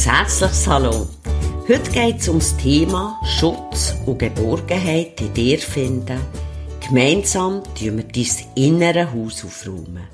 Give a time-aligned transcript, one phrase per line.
[0.00, 1.08] Ein herzliches Hallo.
[1.68, 6.18] Heute geht es um das Thema Schutz und Geborgenheit in dir finden.
[6.80, 10.08] Gemeinsam tun wir dein innere Haus aufräumen.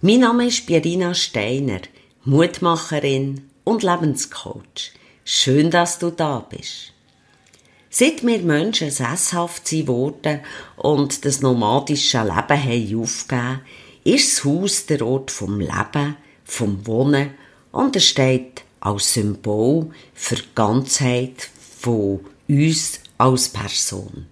[0.00, 1.80] Mein Name ist Pierina Steiner,
[2.24, 4.92] Mutmacherin und Lebenscoach.
[5.26, 6.94] Schön, dass du da bist.
[7.90, 10.40] Seit wir Menschen sesshaft sind worden
[10.76, 13.60] und das nomadische Leben haben aufgegeben,
[14.04, 17.34] ist das Haus der Ort vom Leben, vom Wohnen
[17.72, 24.26] und es steht als Symbol für die Ganzheit von uns als Person.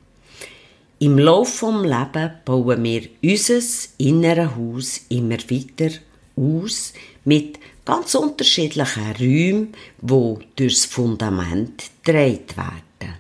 [0.99, 3.61] Im Laufe vom Leben bauen wir unser
[3.99, 5.95] inneres Haus immer weiter
[6.37, 13.15] aus mit ganz unterschiedlichen Räumen, wo durchs Fundament gedreht werden.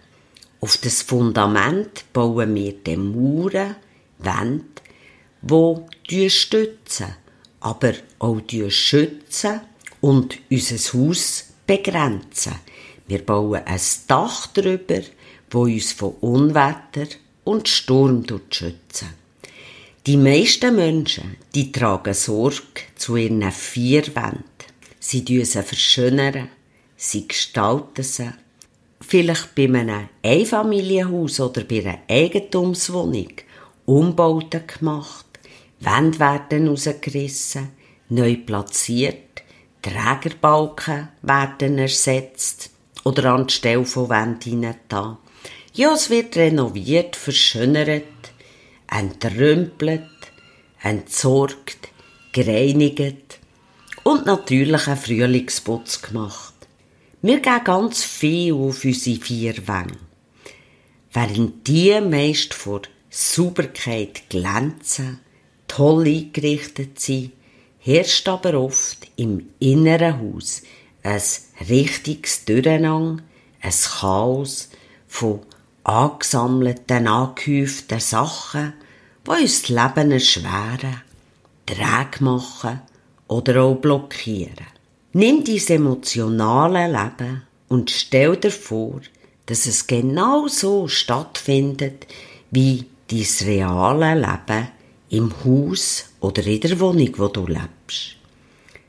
[0.61, 3.77] Auf das Fundament bauen wir die Mauern,
[4.19, 4.65] Wände,
[5.43, 7.15] wo die stützen,
[7.61, 9.61] aber auch die schützen
[10.07, 12.55] und unser Haus begrenzen.
[13.09, 15.01] Wir bauen ein Dach drüber,
[15.51, 17.09] wo uns von Unwetter
[17.43, 19.09] und Sturm schützen.
[20.07, 24.45] Die meisten Menschen, die tragen Sorge zu ihren vier Wänden.
[25.01, 26.51] Sie sie verschönern,
[26.97, 28.31] sie gestalten sie.
[29.01, 33.33] Vielleicht bei einem Einfamilienhaus oder bei einer Eigentumswohnung.
[33.87, 35.27] Umbauten gemacht,
[35.81, 37.71] Wände werden rausgerissen,
[38.09, 39.27] neu platziert,
[39.87, 42.71] Trägerbalken werden ersetzt
[43.05, 45.19] oder an die Stelle von Wänden da.
[45.75, 48.03] Ja, es wird renoviert, verschönert,
[48.91, 50.03] entrümpelt,
[50.83, 51.91] entsorgt,
[52.33, 53.39] gereinigt
[54.03, 56.55] und natürlich ein Frühlingsputz gemacht.
[57.23, 59.99] Wir geben ganz viel auf unsere vier Wände.
[61.13, 65.21] Während die meist vor Sauberkeit glänzen,
[65.69, 67.33] toll eingerichtet sind,
[67.87, 70.63] herrscht aber oft im inneren Haus
[71.05, 71.23] ein
[71.71, 73.23] richtiges Durcheinander,
[73.63, 74.71] ein Chaos
[75.07, 75.39] von
[75.85, 78.73] angesammelten, angehäuften Sachen,
[79.25, 81.03] die uns das Leben erschweren,
[81.65, 82.81] träge machen
[83.29, 84.67] oder auch blockieren.
[85.13, 89.01] Nimm dein emotionale Leben und stell dir vor,
[89.47, 92.09] dass es genau so stattfindet
[92.51, 94.69] wie dein reale Leben
[95.09, 98.17] im Haus oder in der Wohnung, wo du lebst.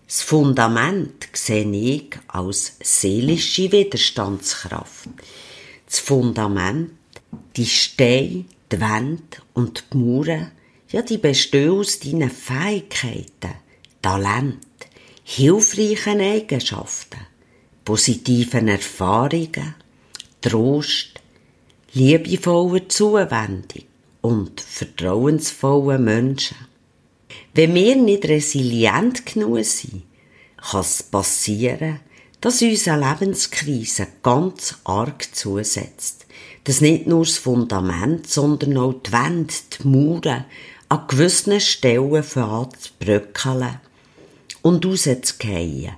[0.07, 5.09] Das Fundament sehe ich als seelische Widerstandskraft.
[5.85, 6.91] Das Fundament,
[7.55, 10.51] die Steine, die Wände und die Mauern,
[10.89, 13.55] ja, die bestehen aus deinen Fähigkeiten,
[14.01, 14.65] Talent,
[15.23, 17.19] hilfreichen Eigenschaften,
[17.83, 19.75] positiven Erfahrungen,
[20.41, 21.19] Trost,
[21.93, 23.86] liebevoller Zuwendung
[24.27, 26.57] und vertrauensvollen Menschen.
[27.53, 30.03] Wenn wir nicht resilient genug sind,
[30.57, 32.01] kann es passieren,
[32.41, 36.25] dass uns eine Lebenskrise ganz arg zusetzt.
[36.65, 40.45] Dass nicht nur das Fundament, sondern auch die Wände, die Mauern
[40.89, 43.79] an gewissen Stellen von zu bröckeln
[44.61, 45.93] und rauszugehen.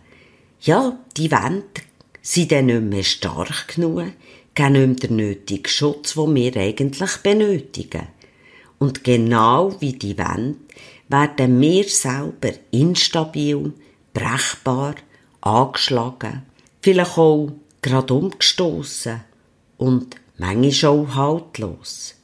[0.61, 1.81] Ja, die Wände
[2.21, 4.03] sind dann nicht mehr stark genug,
[4.53, 8.07] geben nicht mehr den nötigen Schutz, den wir eigentlich benötigen.
[8.79, 10.57] Und genau wie die Wände
[11.09, 13.73] werden wir selber instabil,
[14.13, 14.95] brechbar,
[15.41, 16.43] angeschlagen,
[16.81, 17.51] vielleicht auch
[17.81, 19.21] gerade umgestoßen
[19.77, 22.15] und manchmal auch haltlos.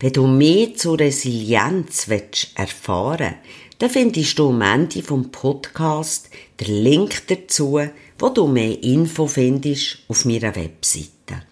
[0.00, 2.08] Wenn du mehr zur Resilienz
[2.54, 7.80] erfahren willst, dann findest du am Ende vom Podcast den Link dazu,
[8.18, 11.42] wo du mehr Info findest auf meiner Webseite.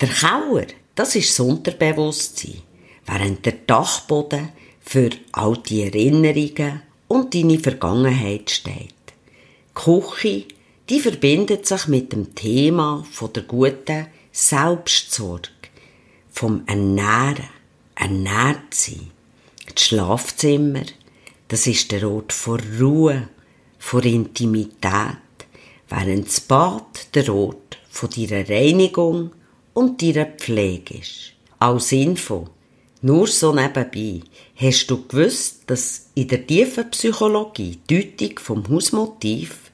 [0.00, 2.62] Der Kauer, das ist das Unterbewusstsein,
[3.10, 4.50] während der Dachboden
[4.80, 8.94] für alte Erinnerungen und deine Vergangenheit steht.
[8.96, 10.44] Die Küche,
[10.88, 15.48] die verbindet sich mit dem Thema von der guten Selbstsorge,
[16.30, 17.48] vom Ernähren,
[17.96, 19.10] ernährt sein.
[19.74, 20.84] Das Schlafzimmer,
[21.48, 23.28] das ist der Ort vor Ruhe,
[23.78, 25.16] vor Intimität,
[25.88, 29.32] während das Bad der Ort von deiner Reinigung
[29.74, 31.32] und deiner Pflege ist.
[31.58, 32.48] Als Info,
[33.02, 34.20] nur so nebenbei,
[34.56, 39.70] hast du gewusst, dass in der tiefen Psychologie die Deutung vom Hausmotiv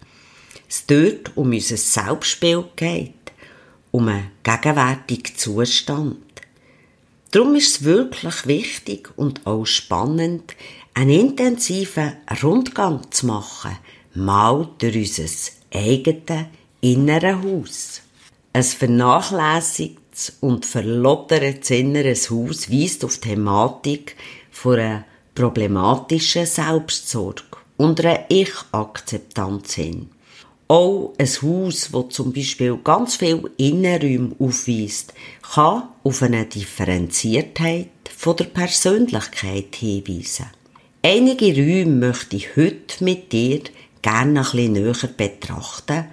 [0.69, 3.13] es dort um unser Selbstbild geht,
[3.91, 6.19] um einen gegenwärtigen Zustand.
[7.33, 10.55] Darum ist es wirklich wichtig und auch spannend,
[10.95, 12.13] einen intensiven
[12.43, 13.77] Rundgang zu machen,
[14.15, 16.47] mal durch unser eigenes
[16.81, 18.01] innere Haus.
[18.53, 18.63] Ein
[20.17, 24.17] vernachlässigtes und verlottertes inneres Haus weist auf die Thematik
[24.51, 25.05] von einer
[25.35, 27.43] problematischen Selbstsorge
[27.77, 30.11] und einer Ich-Akzeptanz hin.
[30.69, 35.13] Auch ein Haus, das zum Beispiel ganz viel Innenräume aufweist,
[35.55, 40.47] kann auf eine Differenziertheit von der Persönlichkeit hinweisen.
[41.03, 43.61] Einige Räume möchte ich heute mit dir
[44.03, 46.07] gerne ein bisschen näher betrachten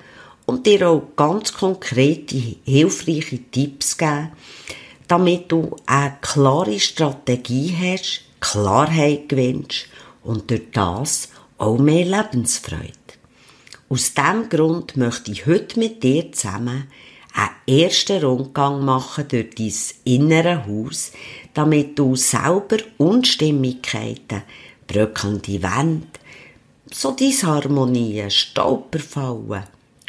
[0.46, 4.32] und dir auch ganz konkrete, hilfreiche Tipps geben,
[5.08, 9.88] damit du eine klare Strategie hast, Klarheit gewinnst
[10.24, 12.92] und durch das auch mehr Lebensfreude.
[13.90, 16.88] Aus diesem Grund möchte ich heute mit dir zusammen
[17.34, 19.74] einen ersten Rundgang machen durch dein
[20.04, 21.12] innere Haus,
[21.54, 24.44] damit du selber Unstimmigkeiten,
[24.88, 26.08] bröckelnde Wände,
[26.92, 29.64] so Disharmonien, Stolperfallen,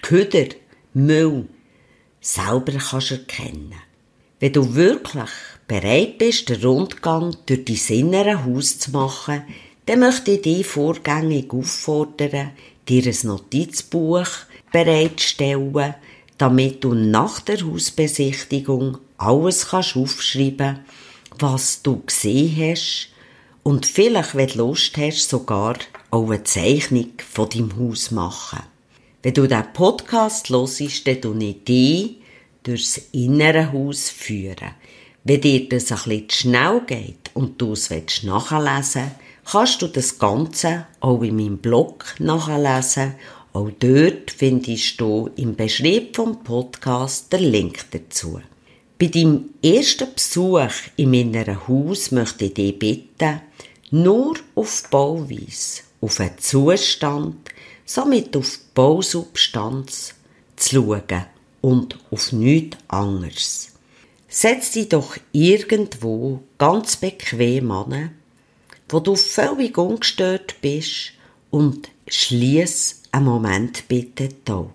[0.04, 0.48] Köder,
[0.92, 1.48] Müll
[2.20, 3.72] selber kannst erkennen.
[4.38, 5.30] Wenn du wirklich
[5.66, 9.44] bereit bist, den Rundgang durch dein innere Haus zu machen,
[9.86, 12.50] dann möchte ich dich vorgängig auffordern,
[12.86, 14.28] dir ein Notizbuch
[14.70, 15.94] bereitstellen,
[16.36, 20.80] damit du nach der Hausbesichtigung alles kannst aufschreiben
[21.38, 23.08] was du gesehen hast
[23.62, 25.78] und vielleicht, wenn du Lust hast, sogar
[26.10, 28.73] auch eine Zeichnung von deinem Haus machen.
[29.24, 32.16] Wenn du diesen Podcast hörst, dann tue ich dich
[32.62, 34.72] durchs innere Haus führen.
[35.24, 40.18] Wenn dir das ein bisschen schnell geht und du es nachlesen willst, kannst du das
[40.18, 43.14] Ganze auch in meinem Blog nachlesen.
[43.54, 48.42] Auch dort findest du im Beschrieb vom Podcast den Link dazu.
[48.98, 53.40] Bei deinem ersten Besuch in meinem Haus möchte ich dich bitten,
[53.90, 57.48] nur auf Bauweise, auf den Zustand,
[57.84, 60.14] somit auf die Bausubstanz
[60.56, 61.26] zu schauen
[61.60, 63.70] und auf nichts anderes.
[64.28, 68.10] Setz dich doch irgendwo ganz bequem an,
[68.88, 71.12] wo du völlig ungestört bist
[71.50, 74.72] und schließ einen Moment bitte die Augen.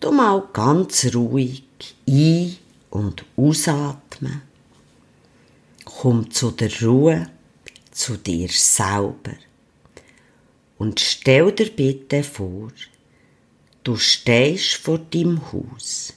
[0.00, 1.64] Du mal ganz ruhig
[2.08, 2.56] ein-
[2.90, 4.42] und ausatmen.
[5.84, 7.30] Komm zu der Ruhe,
[7.90, 9.34] zu dir selber.
[10.78, 12.72] Und stell dir bitte vor,
[13.84, 16.12] du stehst vor deinem Haus.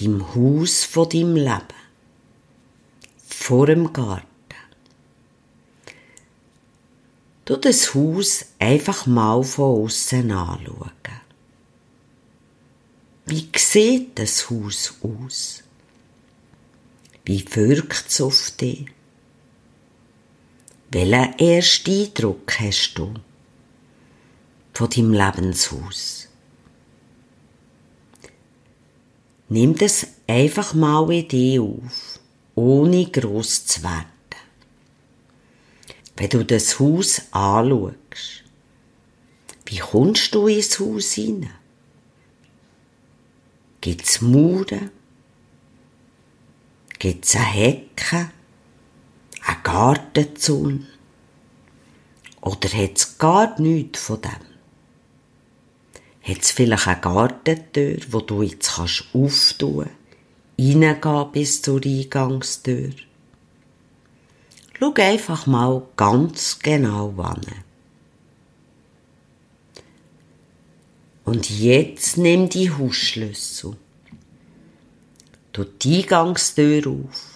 [0.00, 1.84] Deinem Haus von deinem Leben.
[3.26, 4.28] Vor dem Garten.
[7.44, 10.90] Du das Haus einfach mal von außen anschauen.
[13.26, 15.62] Wie sieht das Haus aus?
[17.24, 18.93] Wie wirkt es auf dich?
[20.94, 23.14] Welchen ersten Eindruck hast du
[24.74, 26.28] von deinem Lebenshaus?
[29.48, 32.20] Nimm das einfach mal in dich auf,
[32.54, 34.06] ohne gross zu werden.
[36.14, 38.44] Wenn du das Haus anschaust,
[39.66, 41.50] wie kommst du ins Haus hinein?
[43.80, 44.92] Gibt's Mauern?
[47.00, 48.30] Gibt's eine Hecke?
[49.46, 50.86] Ein Gartenzaun?
[52.40, 54.30] Oder hat's gar nichts von dem?
[56.22, 59.88] Hat's vielleicht eine Gartentür, wo du jetzt kannst auftun,
[60.58, 62.92] reingehen bis zur Eingangstür?
[64.78, 67.42] Schau einfach mal ganz genau an.
[71.24, 73.76] Und jetzt nimm die Hausschlüssel.
[75.52, 77.33] Du die Eingangstür auf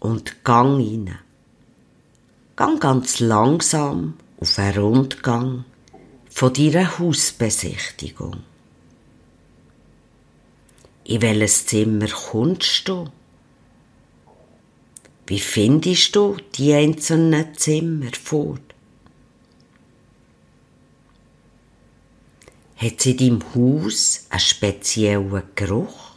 [0.00, 1.18] und gang rein.
[2.56, 5.64] Gang ganz langsam auf einen Rundgang
[6.30, 8.38] von deiner Hausbesichtigung.
[11.04, 13.08] In welches Zimmer kommst du?
[15.26, 18.58] Wie findest du die einzelnen Zimmer vor?
[22.76, 26.07] Hat es in deinem Haus einen speziellen Geruch?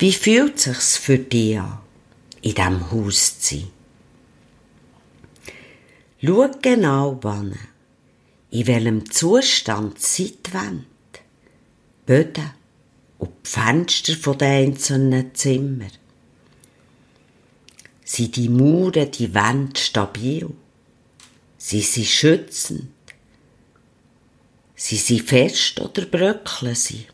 [0.00, 1.78] Wie fühlt es sich für dich an,
[2.40, 3.68] in diesem Haus zu sein?
[6.22, 7.54] Schau genau an,
[8.50, 10.86] in welchem Zustand sind die Wände,
[12.06, 12.50] Böden
[13.18, 15.90] und die Fenster der einzelnen Zimmer.
[18.02, 20.48] Sind die Mauern, die Wände stabil?
[21.58, 22.88] Sind sie schützend?
[24.76, 27.04] Sind sie fest oder bröckeln sie?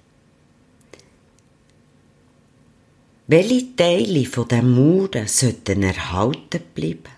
[3.28, 7.11] Welche Teile von den Mauern sollten erhalten bleiben?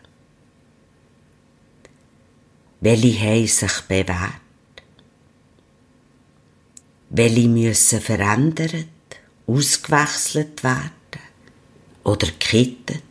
[2.80, 4.40] Welche haben sich bewährt?
[7.10, 8.86] Welche müssen verändert,
[9.46, 10.92] ausgewechselt werden
[12.04, 13.02] oder gekittet?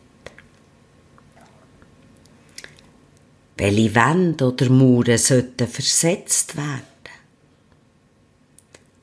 [3.58, 6.82] Welche Wände oder Mauern sollten versetzt werden?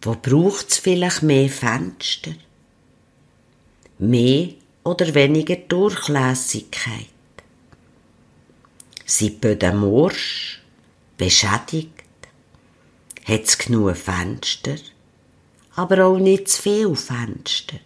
[0.01, 2.33] Wo braucht es vielleicht mehr Fenster?
[3.97, 4.49] Mehr
[4.83, 7.07] oder weniger Durchlässigkeit?
[9.05, 10.61] Sind die Böden morsch?
[11.17, 11.93] Beschädigt?
[13.23, 14.75] Hat es genug Fenster?
[15.75, 17.79] Aber auch nicht zu viel Fenster.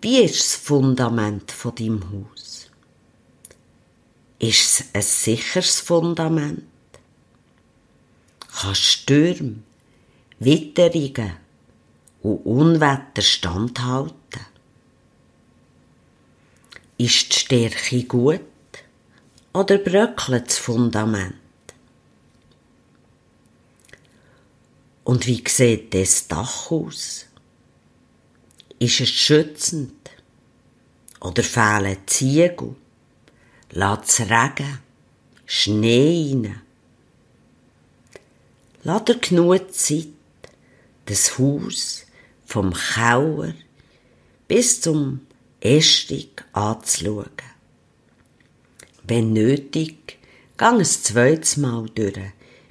[0.00, 2.68] Wie ist das Fundament von deinem Haus?
[4.40, 6.64] Ist es ein sicheres Fundament?
[8.60, 9.62] Kann Stürme,
[10.40, 11.43] Witterungen
[12.24, 14.16] und Unwetter standhalten?
[16.96, 18.40] Ist die Stärke gut
[19.52, 21.34] oder bröckelt das Fundament?
[25.04, 27.26] Und wie sieht das Dach aus?
[28.78, 30.10] Ist es schützend?
[31.20, 32.74] Oder fehlen Ziegel?
[33.70, 34.78] Lässt es Regen?
[35.44, 36.62] Schnee rein?
[38.82, 40.08] Lass dir genug Zeit,
[41.04, 42.04] das Haus
[42.54, 43.52] vom Kauer
[44.46, 45.26] bis zum
[45.58, 47.42] Estig anzuschauen.
[49.02, 50.18] Wenn nötig,
[50.56, 52.16] gang ein zweites Mal durch,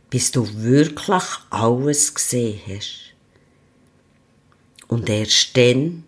[0.10, 3.14] bis du wirklich alles gesehen hast.
[4.88, 6.06] Und erst dann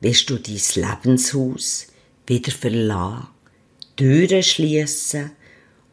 [0.00, 1.88] wirst du dein Lebenshaus
[2.28, 3.26] wieder verlassen,
[3.96, 5.32] Türen schließen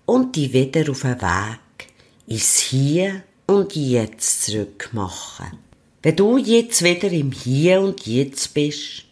[0.05, 1.87] und dich wieder auf den Weg
[2.27, 5.72] ins Hier und Jetzt zurückmachen.
[6.03, 9.05] Wenn du jetzt wieder im Hier und Jetzt bist,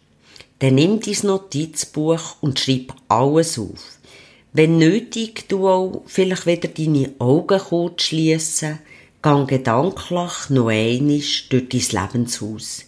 [0.58, 3.98] dann nimm dein Notizbuch und schreib alles auf.
[4.52, 8.78] Wenn nötig, du auch vielleicht wieder deine Augen kurz schliessen,
[9.22, 12.84] gang gedanklich noch einmal durch dein Lebenshaus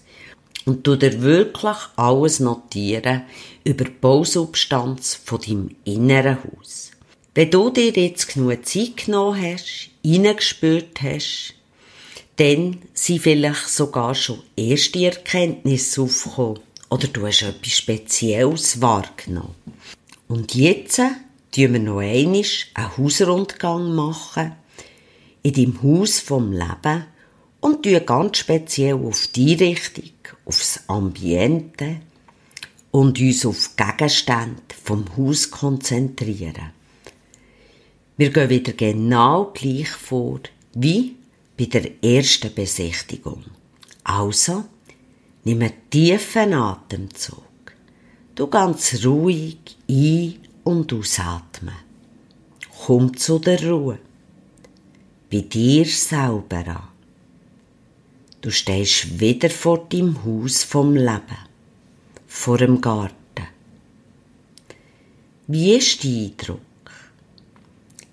[0.66, 3.23] und du dir wirklich alles notieren
[3.64, 6.90] über die Bausubstanz von deinem inneren Haus.
[7.34, 11.54] Wenn du dir jetzt genug Zeit genommen hast, reingespürt hast,
[12.36, 16.60] dann sind vielleicht sogar schon erste Erkenntnisse aufgekommen
[16.90, 19.54] oder du hast etwas Spezielles wahrgenommen.
[20.28, 24.52] Und jetzt tun wir noch einmal einen Hausrundgang machen
[25.42, 27.06] in deinem Haus vom Leben
[27.60, 30.10] und tun ganz speziell auf die Richtung,
[30.44, 32.00] aufs Ambiente
[32.90, 36.72] und uns auf Gegenstände vom Haus konzentrieren.
[38.16, 40.40] Wir gehen wieder genau gleich vor
[40.74, 41.16] wie
[41.56, 43.44] bei der ersten Besichtigung.
[44.02, 44.64] Also,
[45.44, 47.42] nimm einen tiefen Atemzug.
[48.34, 49.58] Du ganz ruhig
[49.88, 51.76] ein- und ausatmen.
[52.84, 53.99] Komm zu der Ruhe.
[55.30, 56.88] Bei dir selber an.
[58.40, 61.38] Du stehst wieder vor deinem Haus vom Leben,
[62.26, 63.14] vor dem Garten.
[65.46, 66.61] Wie ist dein Eindruck?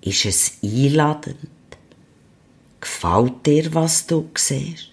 [0.00, 1.36] Ist es einladend?
[2.82, 4.90] Gefällt dir, was du siehst?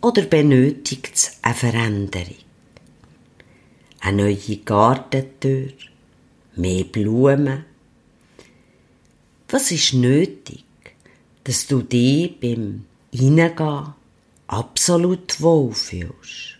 [0.00, 2.34] Oder benötigt es eine Veränderung?
[4.00, 5.72] Eine neue Gartentür?
[6.54, 7.66] Mehr Blumen?
[9.50, 10.64] Was ist nötig,
[11.44, 13.92] dass du dich beim Hineingehen
[14.46, 16.56] absolut wohlfühlst?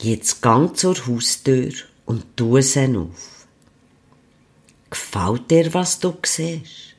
[0.00, 1.72] Jetzt gang zur Haustür
[2.06, 3.46] und tu sie auf.
[4.88, 6.93] Gefällt dir, was du siehst?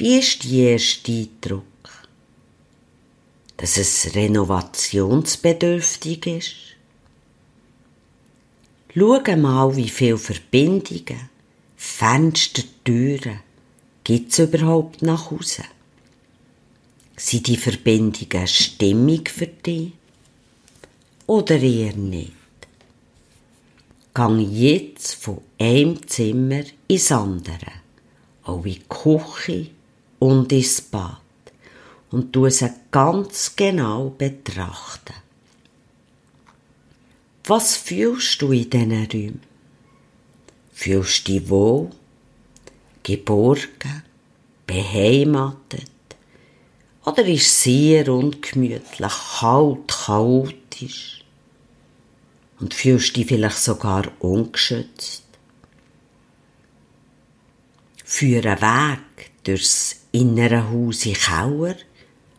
[0.00, 1.64] Wie ist die erste Eindruck?
[3.56, 6.54] Dass es renovationsbedürftig ist?
[8.94, 11.28] Schau mal, wie viele Verbindungen,
[11.76, 13.40] Fenster, Türen
[14.04, 15.64] gibt es überhaupt nach Hause?
[17.16, 19.94] Sind die Verbindungen stimmig für dich?
[21.26, 22.34] Oder eher nicht?
[24.14, 27.72] Gang jetzt von einem Zimmer ins andere,
[28.44, 29.70] auch in die Küche
[30.18, 31.20] und ins Bad
[32.10, 35.14] und du sie ganz genau betrachten.
[37.44, 39.42] Was fühlst du in diesen Räumen?
[40.72, 41.90] Fühlst du dich wohl,
[43.02, 44.02] geborgen,
[44.66, 45.90] beheimatet?
[47.04, 51.24] Oder ist es sehr ungemütlich, kalt, chaotisch?
[52.60, 55.24] Und fühlst du dich vielleicht sogar ungeschützt?
[58.04, 61.74] Führe einen Weg durchs innere Haus in Kauer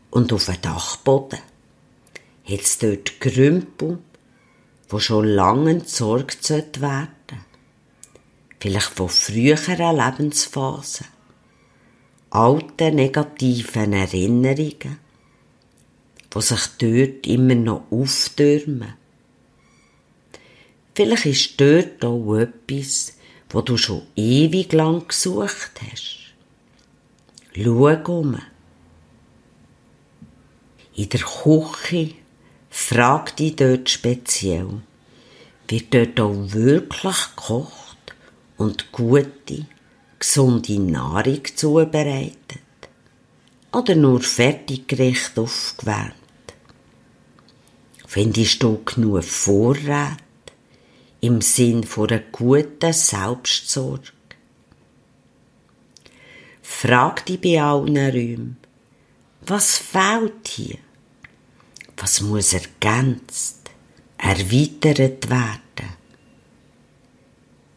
[0.10, 1.40] und auf den Dachboden.
[2.46, 4.00] Jetzt dort Grümpel,
[4.90, 7.20] wo schon lange entsorgt werden
[8.60, 11.08] Vielleicht von früheren Lebensphasen.
[12.32, 15.00] Alte negativen Erinnerungen,
[16.34, 18.96] die sich dort immer noch auftürmen.
[20.94, 23.14] Vielleicht ist dort auch etwas,
[23.50, 26.29] wo du schon ewig lang gesucht hast.
[27.62, 28.38] Schau um.
[30.96, 32.14] In der Küche
[32.70, 34.82] frag dich dort speziell,
[35.68, 37.98] wird dort auch wirklich gekocht
[38.56, 39.66] und gute,
[40.20, 42.62] gesunde Nahrung zubereitet?
[43.74, 46.14] Oder nur Fertiggerichte aufgewärmt?
[48.08, 50.18] Findest du genug Vorrat
[51.20, 54.19] im Sinn einer guten Selbstsorge?
[56.70, 58.58] Frag dich bei allen Räumen,
[59.42, 60.78] was fehlt hier?
[61.98, 63.70] Was muss ergänzt,
[64.18, 65.90] erweitert werden?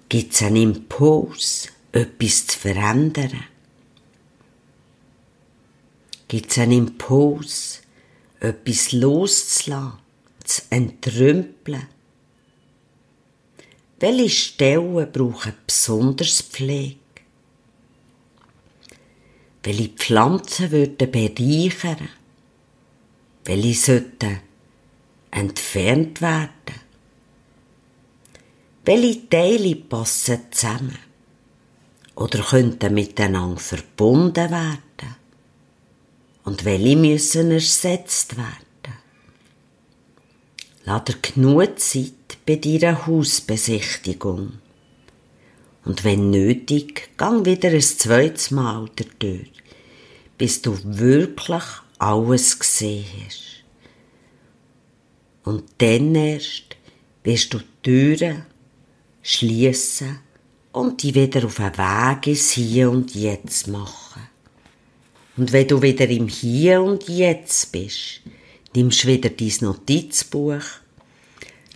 [0.08, 3.44] Gibt es einen Impuls, etwas zu verändern?
[6.28, 7.80] Gibt es einen Impuls,
[8.38, 9.98] etwas loszulassen,
[10.44, 11.88] zu entrümpeln?
[13.98, 17.01] Welche Stellen brauchen besonders Pflege?
[19.64, 22.08] Welche Pflanzen würden bereichern?
[23.44, 24.40] Welche sollten
[25.30, 26.80] entfernt werden?
[28.84, 30.98] Welche Teile passen zusammen?
[32.16, 35.16] Oder könnten miteinander verbunden werden?
[36.44, 38.98] Und welche müssen ersetzt werden?
[40.84, 44.54] Lass dir genug Zeit bei deiner Hausbesichtigung.
[45.84, 49.50] Und wenn nötig, gang wieder ein zweites Mal durch,
[50.38, 51.64] bis du wirklich
[51.98, 53.64] alles gesehen hast.
[55.44, 56.76] Und dann erst
[57.24, 58.46] wirst du die Türen
[59.22, 60.20] schließen
[60.72, 64.22] und die wieder auf den Weg ins Hier und Jetzt machen.
[65.36, 68.20] Und wenn du wieder im Hier und Jetzt bist,
[68.74, 70.62] nimmst du wieder dein Notizbuch,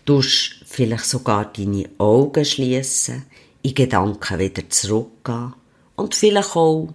[0.05, 3.25] tust vielleicht sogar deine Augen schließen,
[3.67, 5.55] in Gedanken wieder zurückgehen
[5.97, 6.89] und vielleicht auch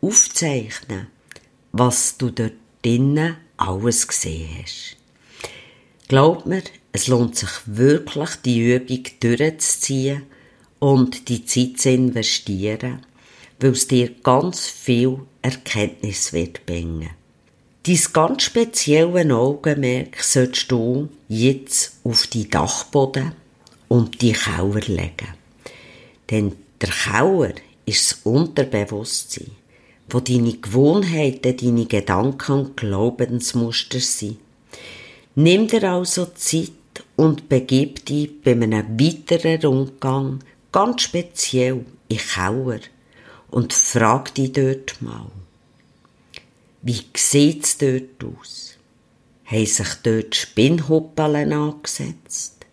[0.00, 1.08] aufzeichnen,
[1.72, 4.96] was du dort drinnen alles gesehen hast.
[6.08, 10.22] Glaub mir, es lohnt sich wirklich, die Übung durchzuziehen
[10.78, 13.04] und die Zeit zu investieren,
[13.58, 17.10] weil es dir ganz viel Erkenntnis wird bringen.
[17.82, 23.32] Dein ganz spezielle Augenmerk solltest du jetzt auf die Dachboden
[23.88, 25.45] und die Kauer legen.
[26.30, 27.52] Denn der Kauer
[27.84, 29.50] ist das Unterbewusstsein,
[30.08, 34.38] wo deine Gewohnheiten, deine Gedanken und Glaubensmuster sind.
[35.34, 36.70] Nimm dir also Zeit
[37.16, 40.40] und begib dich bei einem weiteren Rundgang
[40.72, 42.80] ganz speziell in Kauer
[43.50, 45.30] und frag dich dort mal,
[46.82, 48.76] wie sieht's dort aus?
[49.44, 52.66] Haben sich dort Spinnhuppeln angesetzt?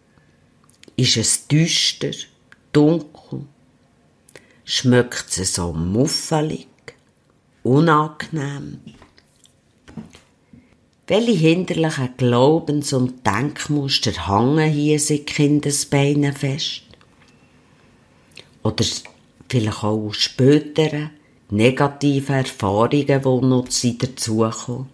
[0.95, 2.11] Ist es düster,
[2.71, 3.12] dunkel?
[4.65, 6.67] Schmeckt es so muffelig,
[7.63, 8.79] unangenehm?
[11.05, 16.83] Welche hinderlichen Glaubens- und Denkmuster hängen hier seit Kindesbeinen fest?
[18.63, 18.85] Oder
[19.49, 21.09] vielleicht auch aus späteren,
[21.49, 24.87] negativen Erfahrungen, die noch dazukommen.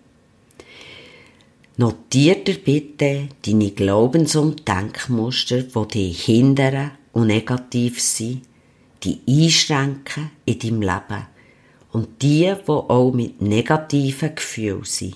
[1.77, 8.48] Notier dir bitte deine Glaubens- und Denkmuster, die dich hindern und negativ sind,
[9.03, 11.27] die einschränken in deinem Leben
[11.91, 15.15] und die, die auch mit negativen Gefühlen sind.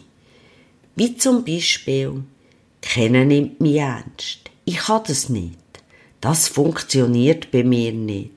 [0.95, 2.23] Wie zum Beispiel,
[2.81, 4.51] kennen nimmt mich ernst.
[4.65, 5.57] Ich kann das nicht.
[6.21, 8.31] Das funktioniert bei mir nicht.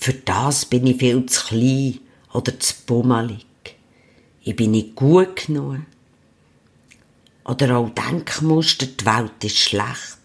[0.00, 1.98] Für das bin ich viel zu klein
[2.32, 3.46] oder zu bummelig.
[4.42, 5.80] Ich bin nicht gut genug.
[7.44, 10.17] Oder auch Denkmuster, die Welt ist schlecht.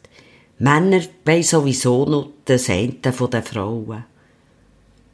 [0.60, 4.06] Männer wollen sowieso nur das Ende der Frauen.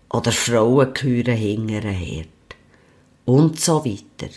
[0.10, 2.26] Oder Frauen gehören hinterher.
[3.26, 4.34] Und so weiter.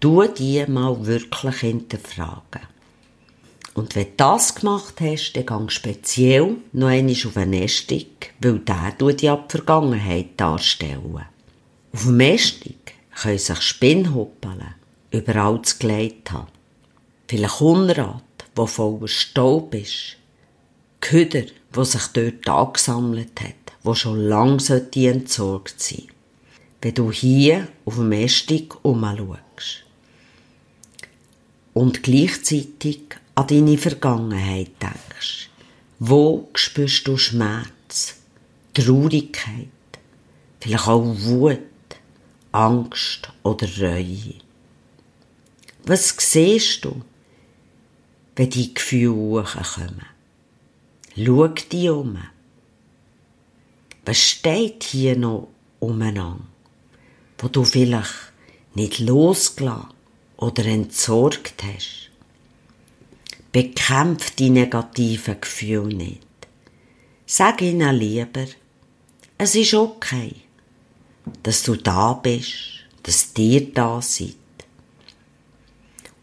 [0.00, 2.74] Du die mal wirklich hinterfragen.
[3.74, 8.60] Und wenn du das gemacht hast, dann gang speziell noch einmal auf einen Estig, weil
[8.60, 11.24] der tut die Vergangenheit darstellen.
[11.92, 14.74] Auf dem Estig können sich Spinnhuppeln
[15.10, 16.48] überall gelegt haben.
[17.28, 18.22] Vielleicht Unrat,
[18.54, 20.16] wo voller Staub ist.
[21.04, 24.58] Köder, wo sich dort angesammelt hat, wo schon lang
[24.94, 26.08] entsorgt sein
[26.80, 29.84] Wenn du hier auf dem Estig umschaust.
[31.74, 33.00] Und gleichzeitig
[33.34, 35.50] an deine Vergangenheit denkst.
[35.98, 38.16] Wo spürst du Schmerz,
[38.72, 39.68] Traurigkeit,
[40.58, 41.58] vielleicht auch Wut,
[42.52, 44.36] Angst oder Reue?
[45.84, 47.02] Was siehst du,
[48.36, 50.13] wenn die Gefühle hochkommen?
[51.16, 52.18] Schau dich um.
[54.04, 55.48] Was steht hier noch
[55.78, 56.44] umeinander,
[57.38, 58.32] wo du vielleicht
[58.74, 59.90] nicht losgelassen
[60.36, 62.10] oder entsorgt hast?
[63.52, 66.26] Bekämpf die negativen Gefühle nicht.
[67.26, 68.46] Sag ihnen lieber,
[69.38, 70.34] es ist okay,
[71.44, 74.34] dass du da bist, dass dir da seid.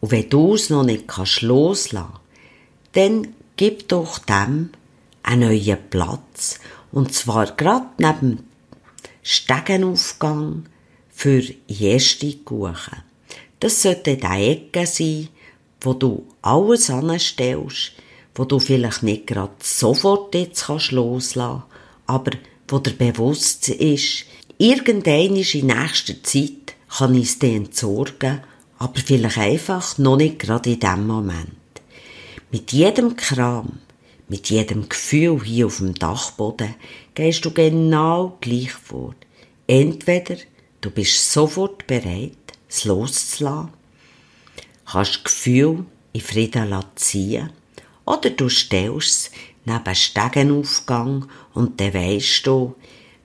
[0.02, 2.20] Und wenn du es noch nicht kannst loslassen,
[2.92, 4.72] dann gib doch dem
[5.24, 6.60] einen neuen Platz.
[6.92, 8.48] Und zwar gerade neben
[9.24, 10.66] Stegenaufgang
[11.10, 13.04] für erste Kuchen.
[13.60, 15.30] Das sollte der Ecke sein,
[15.82, 17.94] wo du alles anstellst,
[18.36, 21.64] wo du vielleicht nicht gerade sofort jetzt kannst loslassen,
[22.08, 22.32] aber
[22.68, 24.26] wo dir bewusst ist,
[24.58, 28.42] irgendein in nächster Zeit kann ich es dir entsorgen,
[28.80, 31.52] aber vielleicht einfach noch nicht gerade in dem Moment.
[32.52, 33.80] Mit jedem Kram,
[34.32, 36.76] mit jedem Gefühl hier auf dem Dachboden
[37.16, 39.14] gehst du genau gleich vor.
[39.68, 40.38] Entweder
[40.80, 42.38] du bist sofort bereit,
[42.70, 43.74] es loszulassen,
[44.86, 47.50] kannst Gefühl in Frieden ziehen,
[48.06, 49.32] oder du stellst es
[49.66, 52.76] neben Stegenaufgang und dann weisst du,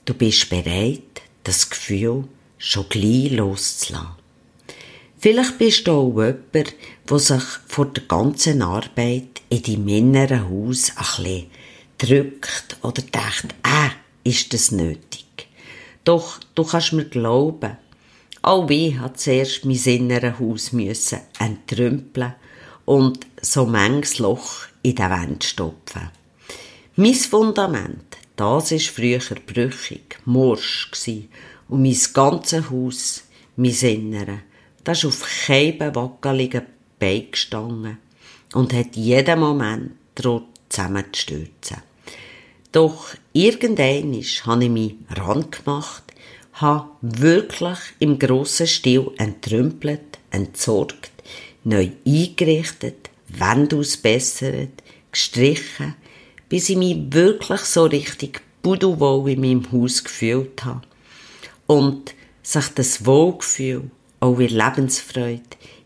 [0.06, 2.24] du bist bereit, das Gefühl
[2.58, 4.08] schon gleich loszulassen.
[5.18, 6.74] Vielleicht bist du auch jemand,
[7.08, 11.46] der sich vor der ganzen Arbeit in deinem inneren Haus ein bisschen
[11.98, 15.48] drückt oder denkt, äh, ist das nötig?
[16.04, 17.76] Doch du kannst mir glauben,
[18.42, 22.34] auch ich hat zuerst mein inneres Haus müssen entrümpeln
[22.84, 26.10] und so manches Loch in der Wand stopfen.
[26.96, 31.28] Mein Fundament, das ist früher brüchig, morsch gsi
[31.68, 33.24] und mein ganzes Haus,
[33.56, 34.40] mein Innere,
[34.84, 36.62] das ist auf keinem wackeligen
[36.98, 37.98] Bein gestanden
[38.54, 41.78] und hat jeden Moment droht zusammenzustürzen.
[42.72, 46.02] Doch irgendwann habe ich mich rangemacht,
[46.54, 51.12] habe wirklich im grossen Stil entrümpelt, entsorgt,
[51.64, 55.94] neu eingerichtet, Wände ausbessert, gestrichen,
[56.48, 60.82] bis ich mich wirklich so richtig pudelwohl in meinem Haus gefühlt habe.
[61.66, 65.42] Und sich das Wohlgefühl, auch in Lebensfreude,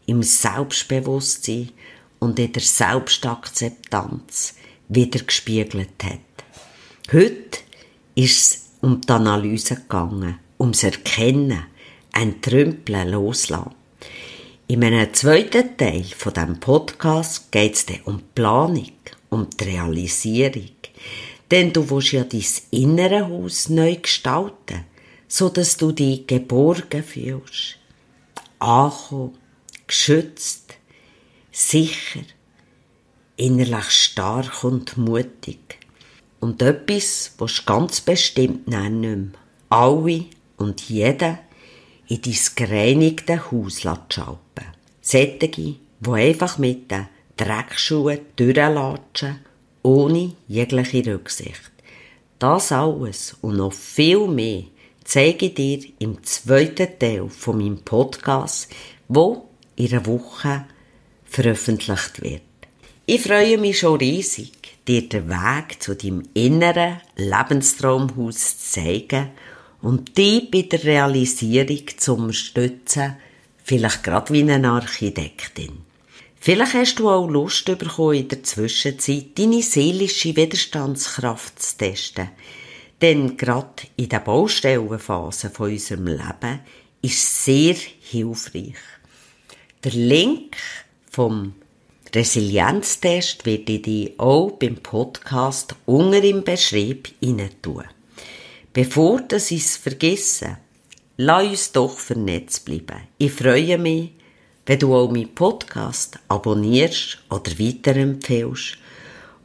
[0.07, 1.71] im Selbstbewusstsein
[2.21, 4.55] und in der Selbstakzeptanz
[4.89, 6.21] wieder gespiegelt hat.
[7.13, 7.61] Heute
[8.15, 11.67] ist es um die Analyse gegangen, ums Erkennen,
[12.13, 13.75] Entrümpeln, Loslassen.
[14.67, 18.93] In einem zweiten Teil von dem Podcast geht es um die Planung,
[19.29, 20.71] um die Realisierung.
[21.51, 24.85] Denn du willst ja dein innere Haus neu gestalten,
[25.27, 27.79] so dass du dich geborgen fühlst,
[28.61, 29.39] angekommen,
[29.87, 30.70] geschützt,
[31.69, 32.23] sicher,
[33.37, 35.79] innerlich stark und mutig.
[36.41, 39.37] Und etwas, was ganz bestimmt nicht
[39.69, 40.25] alle
[40.57, 41.39] und jeder
[42.09, 44.67] in dein gereinigte Haus schalpen
[45.01, 49.41] Sättige, die einfach mit den Dreckschuhen durchlatschen,
[49.83, 51.71] ohne jegliche Rücksicht.
[52.39, 54.65] Das alles und noch viel mehr
[55.05, 58.69] zeige ich dir im zweiten Teil von meinem Podcast,
[59.09, 60.65] wo in einer Woche
[61.31, 62.43] veröffentlicht wird.
[63.07, 64.53] Ich freue mich schon riesig,
[64.87, 69.31] dir den Weg zu deinem inneren Lebenstraumhaus zu zeigen
[69.81, 73.17] und dich bei der Realisierung zu unterstützen,
[73.65, 75.79] vielleicht gerade wie eine Architektin.
[76.43, 82.31] Vielleicht hast du auch Lust bekommen, in der Zwischenzeit deine seelische Widerstandskraft zu testen.
[83.01, 86.61] Denn gerade in der Baustellenphase von unserem Leben
[87.03, 88.75] ist sehr hilfreich.
[89.85, 90.57] Der Link
[91.11, 91.55] vom
[92.15, 97.11] Resilienztest werde ich dir auch beim Podcast unter im Beschrieb
[97.63, 97.85] tun.
[98.73, 100.59] Bevor ich es vergesse,
[101.17, 103.09] lass uns doch vernetzt bleiben.
[103.19, 104.11] Ich freue mich,
[104.67, 108.79] wenn du auch meinen Podcast abonnierst oder weiterempfehlst.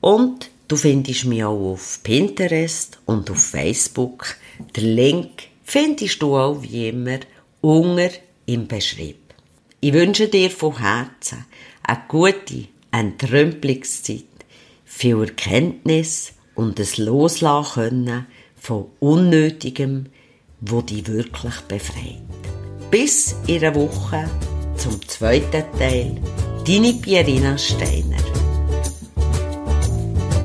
[0.02, 4.36] Und du findest mich auch auf Pinterest und auf Facebook.
[4.76, 5.32] Den Link
[5.64, 7.20] findest du auch wie immer
[7.62, 8.12] unter
[8.46, 9.25] im Beschrieb.
[9.86, 11.46] Ich wünsche dir von Herzen
[11.84, 14.26] eine gute Entrümpelungszeit,
[14.84, 20.08] viel Erkenntnis und es loslassen von Unnötigem,
[20.60, 22.24] wo dich wirklich befreit.
[22.90, 24.28] Bis in einer Woche
[24.76, 26.20] zum zweiten Teil.
[26.66, 28.45] Deine Pierina Steiner.